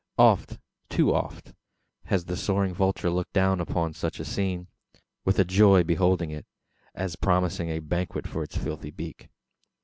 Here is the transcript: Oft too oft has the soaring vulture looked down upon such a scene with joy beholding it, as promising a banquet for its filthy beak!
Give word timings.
Oft 0.17 0.57
too 0.89 1.13
oft 1.13 1.53
has 2.05 2.25
the 2.25 2.35
soaring 2.35 2.73
vulture 2.73 3.11
looked 3.11 3.33
down 3.33 3.61
upon 3.61 3.93
such 3.93 4.19
a 4.19 4.25
scene 4.25 4.65
with 5.25 5.47
joy 5.47 5.83
beholding 5.83 6.31
it, 6.31 6.47
as 6.95 7.15
promising 7.15 7.69
a 7.69 7.77
banquet 7.77 8.25
for 8.25 8.41
its 8.41 8.57
filthy 8.57 8.89
beak! 8.89 9.29